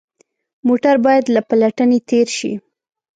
موټر 0.67 0.95
باید 1.05 1.25
له 1.35 1.41
پلټنې 1.49 1.99
تېر 2.09 2.27
شي. 2.37 2.53